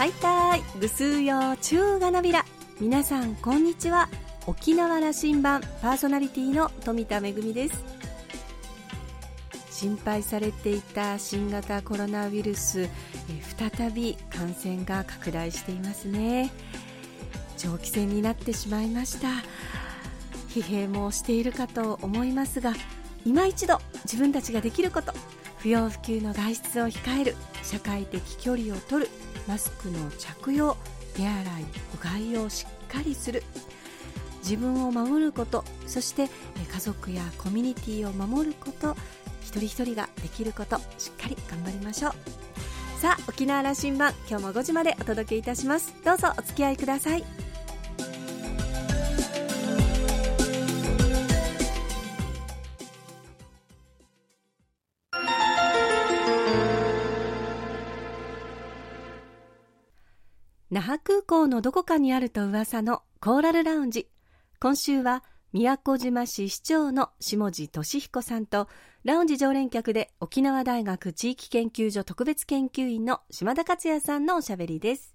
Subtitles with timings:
[0.00, 2.46] はいたいぐすうよ中がなびら。
[2.80, 4.08] 皆さんこんにちは。
[4.46, 7.84] 沖縄羅針盤パーソナリティの富田恵です。
[9.70, 12.88] 心配されていた新型コロナウイルス
[13.58, 16.50] 再び感染が拡大していますね。
[17.58, 19.28] 長期戦になってしまいました。
[20.48, 22.72] 疲弊もしているかと思いますが
[23.26, 25.12] 今一度自分たちができること
[25.58, 29.10] 不要不急の外出を控える社会的距離を取る
[29.50, 30.76] マスクの着用
[31.16, 31.64] 手洗い
[32.00, 33.42] うがいをしっかりする。
[34.44, 36.28] 自分を守ることそして
[36.72, 38.96] 家族やコミュニティを守ること
[39.42, 42.12] 一人一人ができることしっかり頑張りましょう。
[43.00, 45.92] さあ沖縄羅針盤今日も5時までお届けいたします。
[46.04, 47.39] どうぞお付き合いください。
[60.80, 64.08] 那覇空港のどこかにあると噂のコーラルラウンジ。
[64.60, 65.22] 今週は
[65.52, 68.66] 宮古島市市長の下地俊彦さんと
[69.04, 75.14] ラウンジ常連客で沖縄大学地域研究所特別研究員の島田克也さんのおしゃべりです。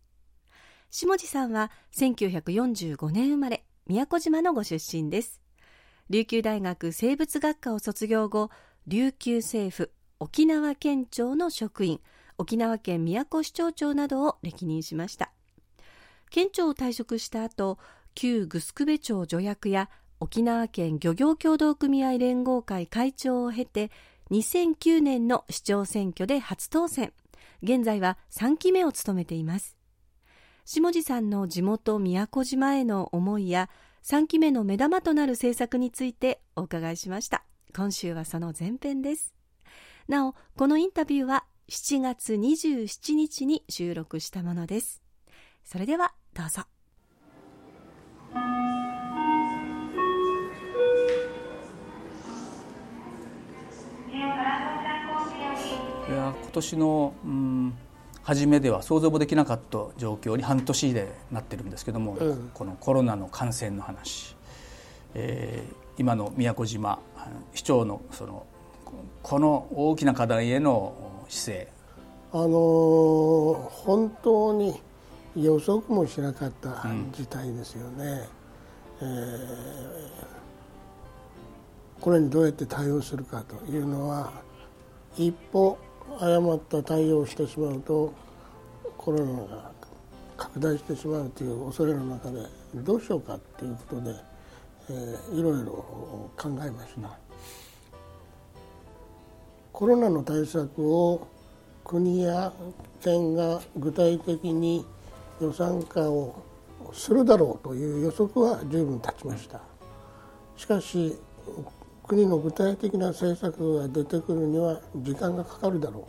[0.92, 5.42] 下地さんは1945年生まれ宮古島のご出身です。
[6.12, 8.52] 琉球大学生物学科を卒業後
[8.86, 12.02] 琉球政府沖縄県庁の職員
[12.38, 15.32] 沖縄県宮古市長長などを歴任しました。
[16.30, 17.78] 県庁を退職した後
[18.14, 23.92] 旧グスクベ町助役や沖縄県漁業協同組合連合会会長を経て
[24.32, 27.14] 2009年の市長選挙で初当選。
[27.62, 29.76] 現在は3期目を務めています。
[30.66, 33.70] 下地さんの地元宮古島への思いや
[34.04, 37.44] 3期目の目玉となる政策についてお伺いしました。
[37.76, 39.34] 今週はその前編です。
[40.08, 45.05] なおこのインタビューは7月27日に収録したものです。
[45.66, 46.62] それではどうぞ。
[56.08, 57.74] いや今年の、うん、
[58.22, 64.36] 初めでは想像もできなかった状況に半年でなってるんですけども、うん、このコロナの感染の話、
[65.16, 67.00] えー、今の宮古島
[67.56, 68.46] 市長のその
[69.24, 71.72] この大きな課題への姿勢。
[72.32, 72.50] あのー、
[73.70, 74.80] 本当に
[75.36, 78.28] 予測もしなかった事態ですよね、
[79.02, 84.32] うん、えー、これにどうやって対応するかというのは
[85.18, 85.78] 一歩
[86.20, 88.14] 誤った対応をしてしまうと
[88.98, 89.72] コロナが
[90.38, 92.40] 拡大してしまうという恐れの中で
[92.76, 94.16] どうしようかということで、
[94.90, 95.72] えー、いろいろ
[96.38, 97.26] 考えました。
[99.72, 101.28] コロナの対策を
[101.84, 102.54] 国や
[103.04, 104.86] 県が具体的に
[105.42, 106.44] 予算化を
[106.94, 109.62] するだろうという予測は十分立ちました。
[110.56, 111.18] しかし
[112.08, 116.08] 国の具体的な政策が出てくるには時間がかかるだろ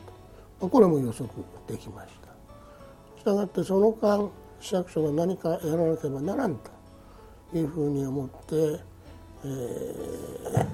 [0.60, 0.68] うと。
[0.68, 1.28] これも予測
[1.66, 3.20] できました。
[3.20, 6.70] したがってその間市役所が何かやらなければならんと
[7.54, 8.80] いうふうに思って、
[9.44, 10.66] えー、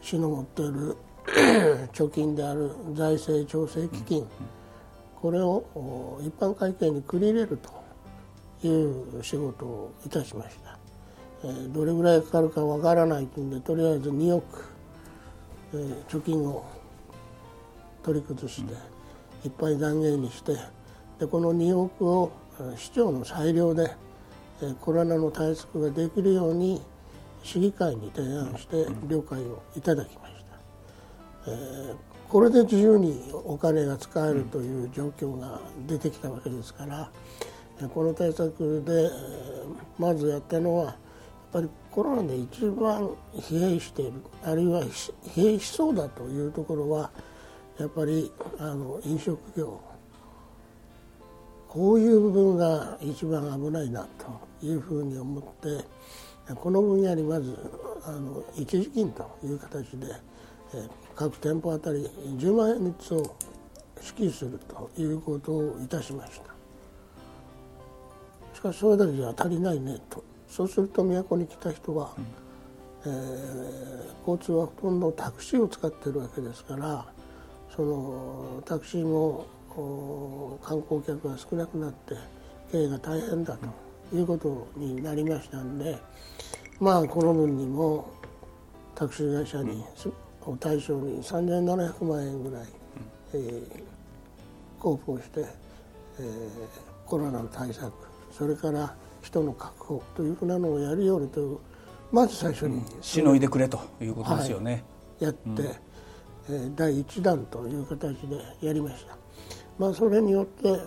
[0.00, 0.96] 市の持っている
[1.92, 4.26] 貯金である財政調整基金
[5.22, 7.58] これを一般会計に繰り入れる
[8.60, 10.78] という仕事をいたしました。
[11.68, 14.64] どれぐらいかかるかわからないというんでとりあえず2億、
[16.08, 16.64] 貯金を
[18.02, 18.74] 取り崩して
[19.44, 20.56] いっぱい残業にして
[21.18, 22.32] でこの2億を
[22.76, 23.90] 市長の裁量で
[24.80, 26.80] コロナの対策ができるように
[27.42, 30.34] 市議会に提案して了解をいただきまし
[31.44, 31.96] た、えー、
[32.32, 37.10] これで自由にお金が使えるという状況が出てきたわけですから
[37.90, 39.10] この対策で
[39.98, 40.94] まずやったのはやっ
[41.52, 47.10] ぱりコロナで一番疲弊しているあるいは疲弊しそうだというところは
[47.78, 49.78] やっぱりあの飲食業
[51.68, 55.84] こういう部分が一番危ないなというふうに思って
[56.54, 57.58] この分野にまず
[58.06, 60.06] あの一時金という形で
[61.14, 63.36] 各店舗あたり10万円ずつを
[64.00, 66.52] 支給するということをいたしました。
[68.54, 70.22] しかしそれだけじゃ足りないねと。
[70.52, 72.12] そうすると都に来た人は、
[73.04, 77.06] うん、えー、交通はほとんどタクシーを使ってるわけですから
[77.74, 79.46] そのタクシーも
[80.62, 82.14] 観光客が少なくなって
[82.70, 85.96] 経営が大変だということになりましたんで
[86.78, 88.10] まあこの分にも
[88.94, 89.82] タクシー会社に、
[90.46, 92.66] を対象に3700万円ぐらい、
[93.34, 93.62] えー、
[94.78, 95.44] 交付をして、
[96.18, 97.92] えー、コロナの対策
[98.30, 101.58] それから人の確保というふうなのをやるようにという
[102.10, 104.72] まず最初に、うん、しのいでくれということですよね。
[104.72, 109.16] はい、やって、うん、えー、第一弾という形でやりました。
[109.78, 110.78] まあ、それによって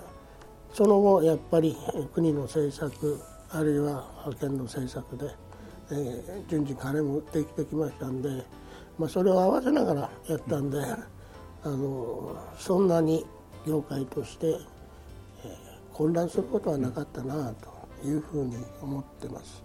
[0.74, 1.76] その後やっぱり
[2.14, 3.20] 国の政策
[3.50, 4.06] あるいは
[4.40, 5.34] 県の政策で、
[5.92, 8.44] えー、順次金もできてきましたんで、
[8.98, 10.80] まあ、それを合わせながらやったんで、
[11.64, 13.26] あのそんなに
[13.68, 14.58] 業界として、えー、
[15.92, 19.64] 混乱することはなかったなというふうに思ってます。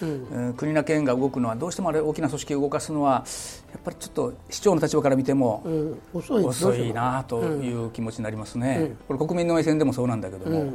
[0.00, 3.24] うん、国な県が動くのはどうしてもあれ大きな組織を動かすのは
[3.72, 5.64] やっぱりちょっと市長の立場から見ても、
[6.12, 6.44] 遅い。
[6.44, 10.74] 遅いなという気持ちになりますね、これ国民の目線でもそうなんだけども、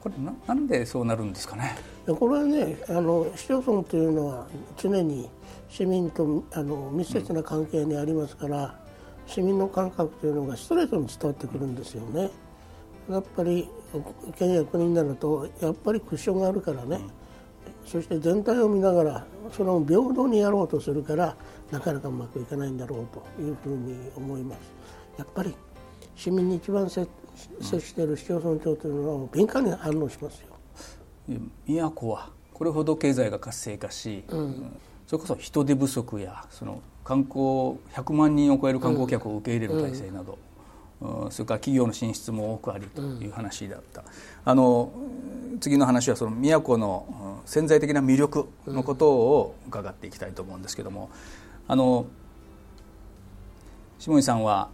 [0.00, 1.76] これななんでそうなるんですかね？
[2.06, 4.46] これはねあの市町村というのは
[4.76, 5.28] 常に
[5.68, 8.78] 市民とあの密接な関係にありますから、
[9.26, 12.30] 市民の感覚というのがストレートに伝わってくるんですよね。
[13.10, 13.68] やっぱり
[14.38, 17.00] 県や国になるとやっぱりクッションがあるからね、
[17.84, 21.36] そして全体を見ながらそれを平等にやろうとするから
[21.70, 23.06] なかなかうまくいかないんだろう
[23.36, 24.58] というふうに思います。
[25.18, 25.54] やっぱり
[26.14, 27.08] 市民に一番接
[27.60, 30.58] している市町村長というのは敏感に反応しますよ。
[31.66, 34.76] 宮古はこれほど経済が活性化し、うん、
[35.06, 40.38] それこそ人手不足やその観光100万人を超える観光客を受け入れる体制など、
[41.00, 44.04] うん、それから企業の進出も多くありという話だった、
[44.44, 44.90] あの
[45.60, 51.10] 次の話はその宮古の潜在的な魅力のことを伺っていきたいと思うんですけども
[51.68, 52.06] あの
[53.98, 54.68] 下井さんは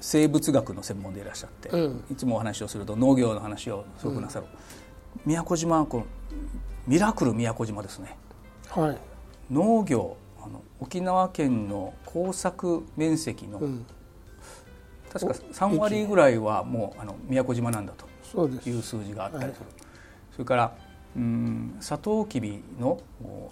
[0.00, 8.16] 生物学の専門でいらっしゃって、うん、いつもお話をすると農業の話をすごくなさる、うん、宮古島はこうミラクル宮古島ですね、
[8.70, 8.98] はい、
[9.50, 13.86] 農業あの沖縄県の耕作面積の、うん、
[15.12, 19.74] 確か3割ぐらいはもうあの宮古島なんだという数字があったりする、はい、
[20.32, 20.74] それから
[21.16, 23.00] うんサトウキビの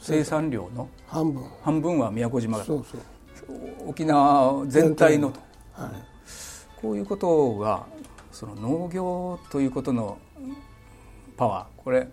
[0.00, 0.70] 生産量。
[0.74, 1.44] の半分。
[1.62, 2.64] 半分は宮古島が
[3.84, 5.40] 沖縄全体のと、
[5.72, 5.90] はい、
[6.80, 7.86] こういうことが
[8.30, 10.18] その農業ということの
[11.36, 12.08] パワーこれ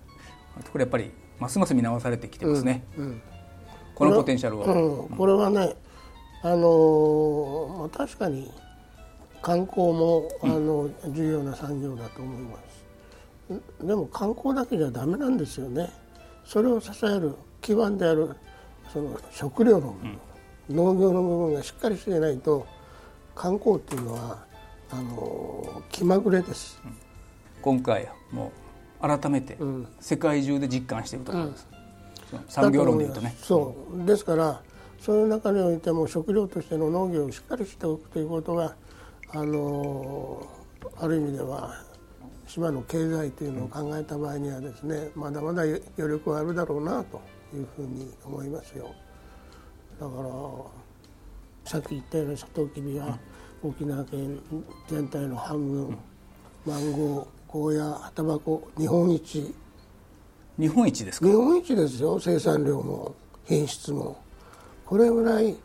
[0.72, 3.22] これやっぱりますます見直されてきてますね、うんうん、
[3.94, 5.76] このポテンシャルは、うん、これはね
[6.42, 8.52] あのー、まあ、確かに
[9.42, 12.58] 観光もあの重要な産業だと思いま
[13.80, 15.92] す、でも観光だけじゃダメなんですよね。
[16.44, 18.36] それを支える基盤である
[18.92, 20.20] その食料の部分、
[20.70, 22.66] 農業の部分がしっかりしていないと
[23.36, 24.46] 観光っていうのは
[24.92, 26.96] あの気まぐれです、うん、
[27.62, 28.52] 今回も
[29.02, 29.58] う改めて
[30.00, 31.68] 世界中で実感しているところです、
[32.34, 33.36] うん、産業論でいうとね。
[33.40, 34.06] そう。
[34.06, 34.62] ですから
[35.00, 38.76] そういう中においても食料としての農業をしっかりしておくということが
[39.30, 40.48] あの
[40.98, 41.76] ある意味では
[42.48, 47.22] 島の経済というのを考えた場合にはですねまだまだ余力はあるだろうなと
[47.54, 48.94] いうふうに思いますよ。
[50.00, 53.18] だからさっき言ったようなサトウキビは、
[53.64, 54.40] 沖縄県
[54.88, 55.98] 全体の半分、
[56.66, 59.54] マンゴーゴーヤ葉タバコ日本一。
[60.58, 61.28] 日本一ですか？
[61.28, 63.16] 日本一ですよ生産量も
[63.46, 64.18] 品質も。
[64.86, 65.56] これぐらい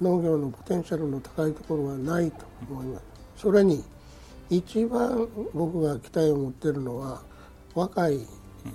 [0.00, 3.04] 農業のポテンシャルの高いところはないと思います。
[3.38, 3.82] それに
[4.50, 7.22] 一番僕が期待を持っているのは
[7.74, 8.18] 若い、え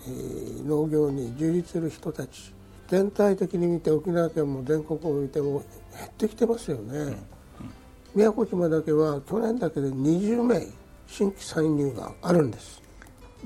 [0.09, 2.53] ー、農業に従事する人たち。
[2.87, 5.63] 全体的に見て沖縄県も全国を見ても
[5.97, 7.17] 減ってきてますよね、うん
[8.13, 10.67] 宮古島だけは去年だけで20名
[11.07, 12.81] 新規参入があるんです。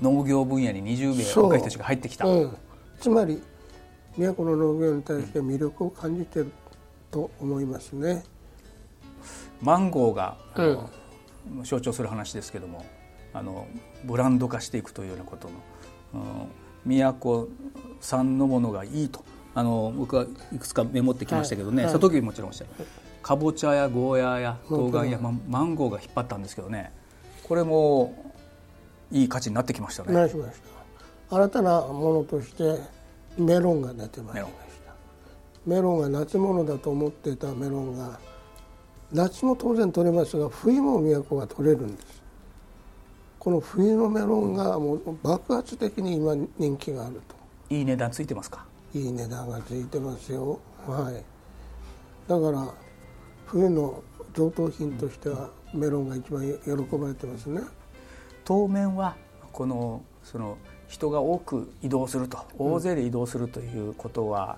[0.02, 2.58] 農業分野に20名若い人たちが入ってきた、うん、
[3.00, 3.42] つまり
[4.18, 6.52] 宮古の農業に対して魅力を感じている
[7.12, 8.24] と思いますね。
[9.62, 12.86] マンゴーが、うん、象徴する話ですけども
[13.34, 13.68] あの
[14.04, 15.54] ブランド化していくというようなことの、
[16.14, 16.48] うん、
[16.86, 17.48] 宮古
[18.02, 19.24] 産のものがいいと。
[19.58, 22.66] あの僕はいくつかメモってきましたけどね、はい、サトウキビもちろんした
[23.26, 26.92] かぼちゃやゴーヤーや冬瓜や、ま、マンゴーが引っ張ったんですけどね。
[27.48, 28.14] これも
[29.12, 30.14] いい価値になってきましたね。
[30.14, 30.60] なしまし
[31.30, 31.36] た。
[31.36, 32.80] 新たなものとして
[33.36, 34.54] メロンが出てまいりまし
[34.86, 34.94] た。
[35.66, 38.20] メロンが夏物だと思っていたメロンが
[39.12, 42.22] 夏も当然取れますが冬も都が取れるんです。
[43.40, 47.74] この冬のメロンがもう爆発的に今人気があると。
[47.74, 48.64] いい値段ついてますか？
[48.94, 50.60] いい値段がついてますよ。
[50.86, 51.24] はい。
[52.30, 52.85] だから
[53.48, 57.62] 冬の贈答品としてはメロンが一番喜ばれてますね。
[58.44, 59.16] 当面は
[59.52, 64.58] このその人が多く移動すると大勢で移動するということは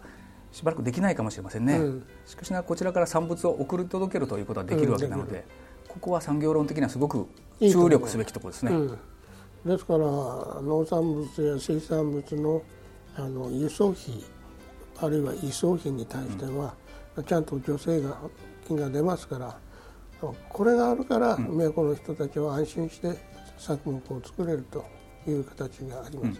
[0.52, 5.44] しばらくできないかもしれませんね、うん、しかしなこちらから産物を送り届けるということはできるわけなので、うん、
[5.88, 7.28] ここは産業論的にはすごく
[7.60, 8.72] 注力すべきところですね。
[8.72, 8.98] うん、
[9.66, 12.62] ですから農産物や水産物の
[13.16, 14.24] あの輸送費
[15.00, 16.56] あるいは移送費に対しては、うん、
[17.24, 18.18] ちゃんと助成が
[18.68, 19.58] 金が出ますから
[20.50, 23.16] これがあるから、宮古の人たちは安心して
[23.58, 24.84] 作物を作れると
[25.28, 26.28] いう形があります。
[26.28, 26.38] うん、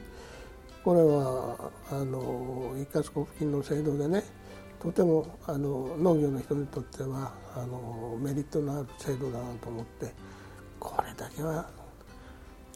[0.84, 4.24] これはあの一括交付金の制度でね
[4.80, 10.14] とてもあの農業の人にとってはあのメリットのある制度だなと思って
[10.80, 11.70] これだけは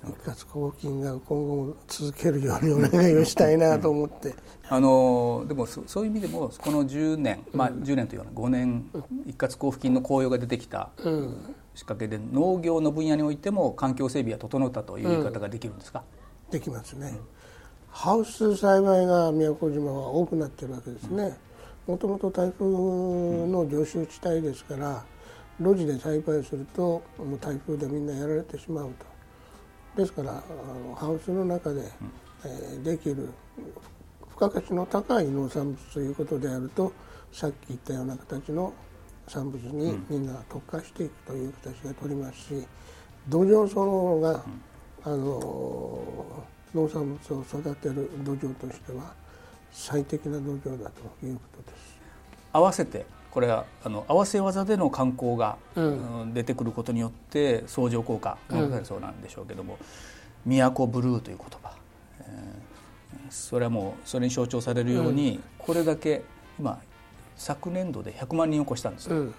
[0.04, 4.34] 一括交付金が今後も続けるようにお願いをしたいなと思って、
[4.68, 8.86] あのでもそういう意味でもこの10年、まあ、10年というような5年
[9.28, 10.90] 一括交付金の効用が出てきた
[11.76, 16.04] 仕掛けで農業の分野においても環境整備は整ったという言い方ができるんですか、
[16.48, 17.16] うん、できますね、
[17.90, 21.38] ハウス栽培が宮古島は多くなってるわけですね。
[21.88, 25.04] もともと台風の常習地帯ですから
[25.60, 29.11] 路地で栽培するともう台風でみんなやられてしまうと
[29.96, 30.34] ですからあ
[30.88, 31.82] のハウスの中で、
[32.46, 33.30] えー、できる
[34.30, 36.94] 付加価値の高い農産物ということであると
[37.32, 38.74] さっき言ったような形の
[39.28, 42.68] 産物にみんな特化していくという形が取りますし
[43.28, 44.44] 土壌そのものが、
[45.04, 46.44] あの
[46.74, 49.14] 農産物を育てる土壌としては
[49.72, 51.98] 最適な土壌だということです。
[52.52, 59.80] 合わせてこれはあの合わせ技での観光が、うん、出てくることによって相乗効果が生そうなんでしょうけども
[60.46, 61.74] 「都ブルー」という言葉、
[62.20, 66.24] えー、それはもうそれに象徴されるように、うん、これだけ
[66.60, 66.80] 今
[67.38, 69.16] 昨年度で100万人を超したんですよ。
[69.16, 69.26] うん。
[69.26, 69.34] なん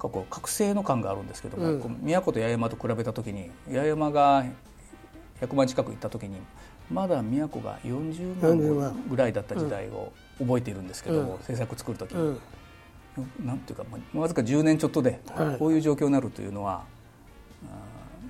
[0.00, 4.44] かこう覚醒の感があるんですけども、うん、宮古と八重山と比べた時に八重山が
[5.40, 6.36] 100万近く行った時に
[6.90, 12.38] まだ宮古が40万ぐらいだった時代を覚えているんですけども、うん、政策作る時に、
[13.44, 15.20] なんていうかわずか10年ちょっとで
[15.58, 16.84] こういう状況になるというのは、は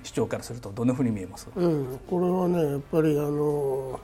[0.03, 3.99] い、市長からするとどんなふうに見えます、うん、これはねやっぱりあの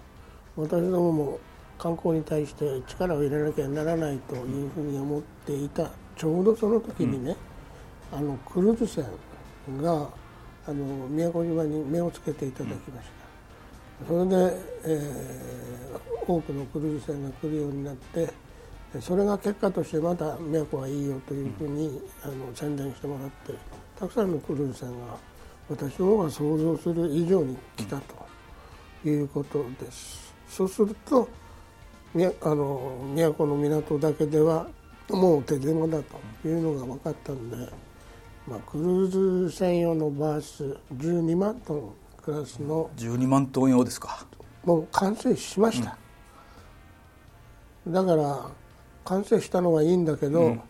[0.56, 1.40] 私どもも
[1.78, 7.36] 観光に対して力を入れなきゃならないというふうに思っていたちょうどその時にね、
[8.12, 9.06] うん、あのクルーズ船
[9.82, 10.10] が
[10.68, 13.08] あの宮古島に目をつけていただきまし
[14.08, 18.32] た、うん、それで、えー、多くのクルーズ船が来るようになって
[19.00, 23.54] それが結果としてまた宮古はいいよというふうに、あの宣伝してもらって
[23.98, 25.18] たくさんのクルーズ船が
[25.70, 27.98] 私の方が想像する以上に来た
[29.04, 30.34] ということです。
[30.50, 31.30] そうすると
[32.42, 34.68] あの宮古の港だけでは
[35.10, 37.56] もう手狭だというのが分かったんで、
[38.46, 44.26] まあ、クルーズ専用のバース12万トンクラスの12万トン用ですか。
[44.66, 45.98] もう完成しました、
[47.86, 48.52] うん、だから
[49.06, 50.62] 完成したのはいいんだけど、うん、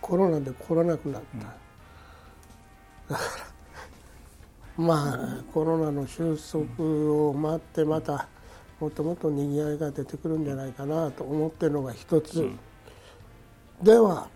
[0.00, 1.22] コロナで来らなくなっ
[3.08, 3.24] た、だか
[4.78, 6.84] らまあコロナの収束
[7.28, 8.28] を待ってまた
[8.78, 12.58] もっともっとにぎわいが出てくるんじゃないかなと思ってるのが一つ、うん、
[13.82, 14.28] では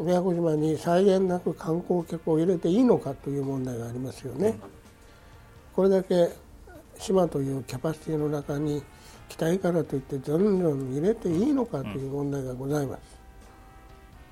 [0.00, 4.58] 宮古島に際限なく観光客を入れていいのかという問題がありますよね。
[5.74, 6.30] これだけ
[6.98, 8.82] 島というキャパシティの中に
[9.32, 13.00] 期待からといってどんどん入れていいのかという問題がございます。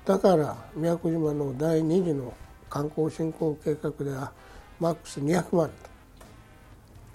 [0.05, 2.31] だから宮古島の第2次の
[2.69, 4.31] 観光振興計画では
[4.79, 5.71] マックス200万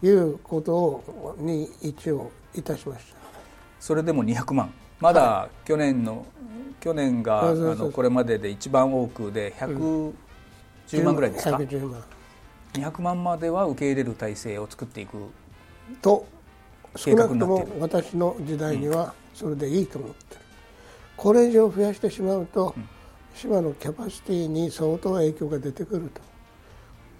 [0.01, 3.17] ということをに一応いたしました。
[3.79, 4.73] それでも200万。
[4.99, 6.25] まだ去年の、はい、
[6.81, 12.03] 去年があのこれまでで一番多くで110万ぐらいですか、うん、110万。
[12.73, 15.19] 200万までは受け入れる体制を作っていく。
[16.03, 16.27] と
[16.97, 20.41] 少なくとも私の時代にはそれでいいと思ってる、
[21.17, 22.75] これ以上増やしてしまうと、
[23.35, 26.21] 島のキャパシティに相当影響が出てくると。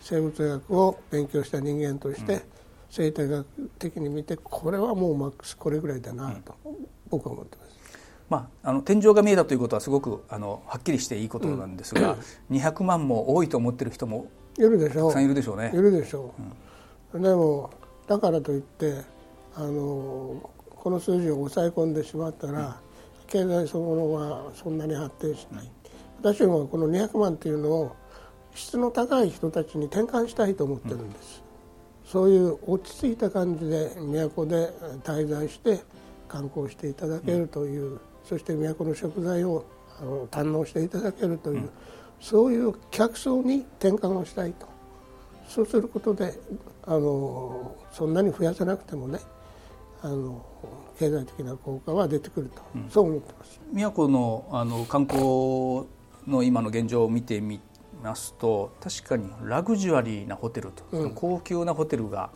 [0.01, 2.43] 生物学を勉強した人間として、
[2.91, 3.47] 生態学
[3.79, 6.55] 的に見てこれはもうマックスこれぐらいだなと、
[7.11, 7.77] 僕は思ってます。
[8.29, 12.17] まあ、あの天井が見えたということはすごくあのはっきりしていいことなんですが、
[12.51, 14.27] うん、200万も多いと思ってる人も
[14.59, 15.11] いるでしょう。
[15.11, 15.71] たくさんいるでしょうね。
[15.73, 16.35] いるでしょ
[17.15, 17.71] う、うん、でも
[18.07, 19.03] だからといって
[19.57, 22.79] あのこの数字を抑え込んでしまったら、
[23.27, 25.71] 経済そのものはそんなに発展しない、
[26.19, 27.97] 私もこの200万というのを
[28.55, 31.43] 質の高い人たちに転換したいと思ってるんです、
[32.05, 34.71] うん、そういう落ち着いた感じで都で
[35.05, 35.81] 滞在して
[36.29, 39.65] 観光していただけるという、うん、そして都の食材を
[40.01, 41.71] あの堪能していただけるという、うん、
[42.21, 44.67] そういう客層に転換をしたいと。
[45.49, 46.35] そうすることで
[46.83, 49.21] あのそんなに増やさなくてもね
[50.03, 50.45] あの
[50.99, 53.61] 経済的な効果は出てくると、うん、そう思ってます。
[53.73, 55.87] 宮古のあの観光
[56.27, 57.61] の今の現状を見てみ
[58.03, 62.31] ますと確かにラグジュアリーなホテルと、うん、高級なホテルが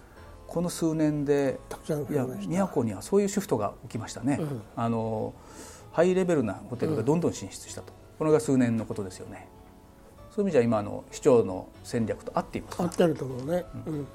[0.46, 5.34] この数年でたくさんいや宮古にはそういうシフトが起きましたね、うん、あの
[5.92, 9.48] ハイレベルなホテルがどんどん進出したと、これが数年のことですよね。
[10.30, 14.06] そういう意味じゃ今の市長の戦略と合っています合ってると思うね、うん、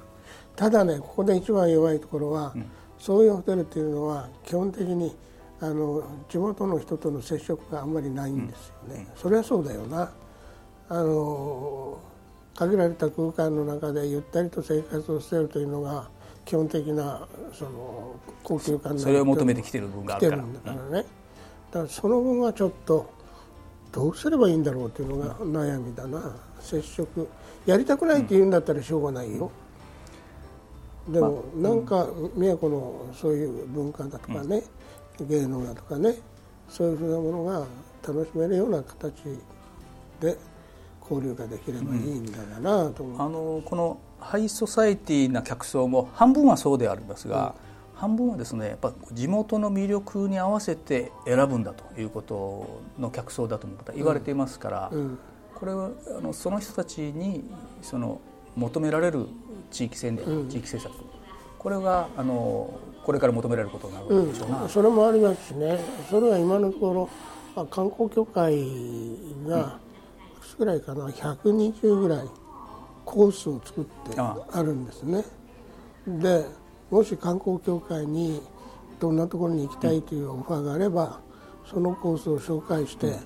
[0.55, 2.65] ただねここで一番弱いところは、うん、
[2.97, 5.15] そういうホテルっていうのは基本的に
[5.61, 10.11] あの地元の人との接触があんまりないんですよね、それはそうだよな。
[10.89, 11.99] あの
[12.55, 16.09] 限られた空間の中でゆったりと生活をしているというのが
[16.45, 20.43] 基本的なその高級感それを求めてきてる分があるから。
[20.43, 21.05] だからね、
[21.71, 23.09] だからその分はちょっと
[23.91, 26.35] どうすればいいんだろうというのが悩みだな。
[26.59, 27.27] 接触
[27.65, 29.51] やりたくないって言うんだったらしょうがないよ、
[31.07, 34.63] でもなんか宮古のそういう文化だとかね、
[35.21, 36.15] 芸能だとかね
[36.67, 37.65] そういうふうなものが
[38.07, 39.13] 楽しめるような形
[40.19, 40.37] で
[41.01, 47.53] 交流ができればいいんだなと思う、うん、あのこのハイソサエティな客層も半分はそうでありますが、
[47.93, 55.19] うん、半分はですねやっぱ地元の魅力に合わせて選ぶんだということの客層だと言われていますから、うん、
[55.53, 57.43] これはあのその人たちに
[57.83, 58.19] その
[58.55, 59.27] 求められる
[59.75, 60.93] 地域戦略、地域政策。
[61.59, 65.79] これがあのこれから求められることになるでしょうな、それもありますしね。
[66.09, 67.09] それは今のところ、
[67.55, 68.63] まあ、観光協会
[69.45, 69.79] が、
[70.41, 72.27] つぐらいかな？120ぐらい
[73.03, 75.25] コースを作ってあるんですね。
[76.07, 76.45] で
[76.89, 78.41] もし観光協会に
[78.99, 81.19] どんなところに行きたいというオファーがあれば
[81.65, 83.17] そのコースを紹介して、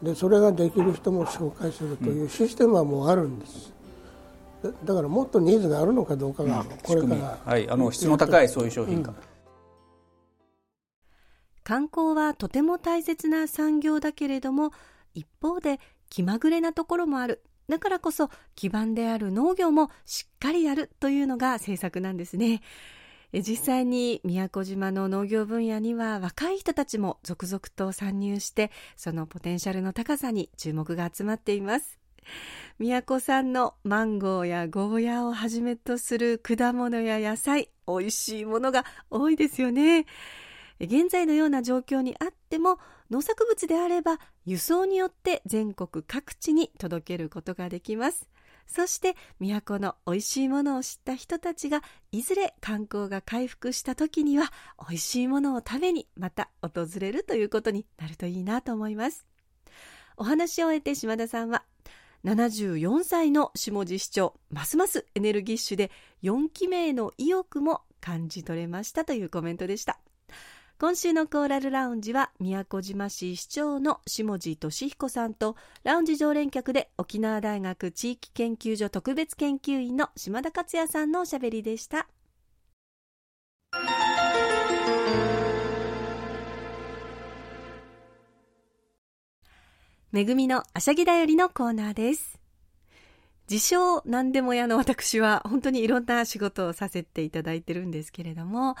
[0.00, 3.72] でそれができる人も紹介するというシステムはもうあるんです
[4.84, 9.16] だからもっとニーズがあるのかどうかがこれから、はい、あの質の高いそういう商品か、うん、
[11.64, 14.72] 観光はとても大切な産業だけれども
[15.14, 17.42] 一方で気まぐれなところもある。
[17.68, 22.60] だからこそ基盤である農業もしっかりやるというのが政策なんですね。
[23.32, 32.01] 実際に宮古島の農業分野には若い人たちも続々と参入してそのポテンシャルの高さに注目が集まっています
[32.78, 40.06] 宮古産のマンゴーやゴーヤーをはじめとする果物や野菜美味しいものが多いですよね。
[40.80, 42.78] 現在のような状況にあっても
[43.10, 48.28] 農作物であれば輸送によって全国各地に届けることができます。
[48.66, 54.52] そして都の美味しいものを知った人たちがいずれ観光が回復した時には
[54.88, 59.26] 美味しいものを食べにまた訪れるということになるといいなと思います。
[60.16, 61.64] お話を終えて島田さんは
[62.24, 65.90] 74歳の下地市長ますますエネルギッシュで
[66.22, 69.98] 4期目の意欲も感じ取れましたというコメントでした。
[70.78, 75.54] 今週のコーラルラウンジは宮古島市市長の下地俊彦さんと
[75.84, 82.08] ラウンジ常連客で沖縄大学地域研究所特別研究員の島田克也さんのおしゃべりでした。
[90.12, 92.38] めぐみのあしゃぎだよりのコーナーです。
[93.50, 98.76] 自称何でも屋の私は本当にいろんな仕事をさせていただいてるんですけれども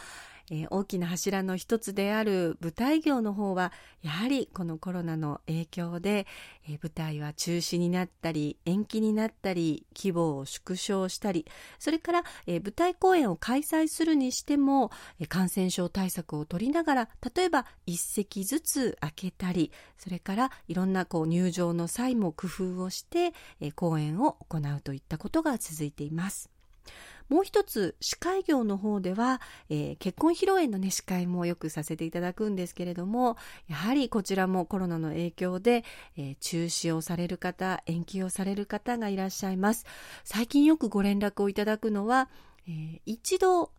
[0.50, 6.26] えー、大きな柱の一つである舞台業の方はやはりこのコロナの影響で、
[6.68, 11.46] えー、舞台は中止になったり延期になったり規模を縮小したり
[11.78, 26.50] それから、えー、舞台公演を開催するにしても、え感染症対策を取りながら例えば一席ずつ開けたりそれからいろんなこう入場の際も工夫をして、え公演を行うといったことが続いています。
[27.32, 29.40] もう一つ司会業の方では、
[29.70, 35.84] えー、結婚披露宴のね司会もよくさせていただくんですけれどもやはりこちらもコロナの影響で、
[36.18, 39.86] えー、中止をされる方延期をされる方がいらっしゃいます
[40.24, 42.28] 最近よくご連絡をいただくのは、
[42.68, 43.70] えー、一度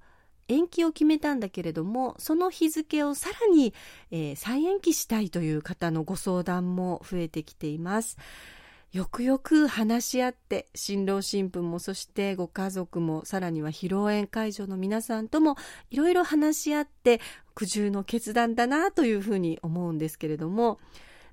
[0.48, 3.74] 延期を決めたんだけれどもその日付をさらに、
[4.10, 8.18] えー、再延期したいという方のご相談も増えてきています。
[8.94, 15.56] よくよく話し合って新郎新婦もそしてご家族もさらには披露宴会場の皆さんとも
[15.90, 17.20] いろいろ話し合って
[17.56, 20.78] 苦渋の決断だなというふうに思うんですけれども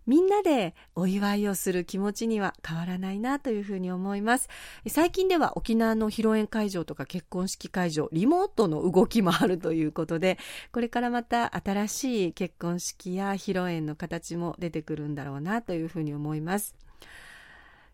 [0.07, 4.49] みんなでお祝いをする気持ちには変わらないなというふうに思います。
[4.88, 10.38] 最近では沖縄の披露宴会場とか結婚式会場リモートの動きもあるということで
[10.73, 16.75] これからまた新しい結婚式や披露宴の形も出てくるんだろうなというふうに思います。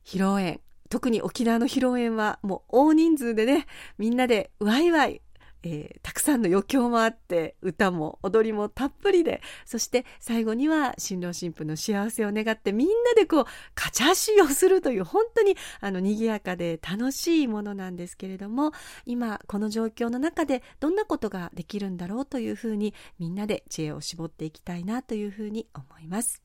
[0.06, 3.66] 披露宴特に沖縄の披露宴はもう大人数でね
[3.98, 5.20] みんなでワイワイ
[5.68, 18.70] えー、たくさんの余興もあって歌も踊りもたっぷりでそして最後には新郎新婦の幸せを願ってみんなでこうカチャシをするという本当にあの賑やかで楽しいものなんですけれども
[19.06, 26.42] 今この状況の中でどんなことができるんだろうというふうにみんなで知恵を絞っていきたいなというふうに思います。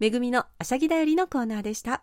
[0.00, 2.02] めぐみのあしゃぎだよりのコーナーでした。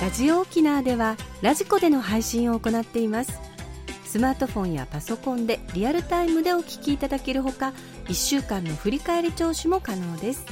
[0.00, 3.40] ラジオ沖縄ではラジコでの配信を行っています。
[4.04, 7.72] スマートフォンやパソコンでリアルタイムでお聞きいただけるほか
[8.06, 10.46] 1週間の振り返り聴取も可能です。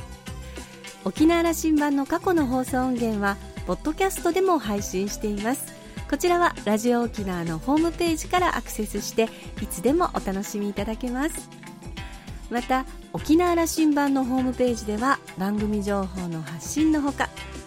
[1.04, 3.36] 沖縄羅針盤の過去の放送音源は
[3.68, 5.72] ポッドキャストでも配信しています。
[6.10, 9.28] こちらはラジオ沖縄のホームページからアクセスして
[9.62, 11.48] いつでもお楽しみいただけます。
[12.50, 17.28] また沖縄羅針盤のホームページでは番組情報の発信のほか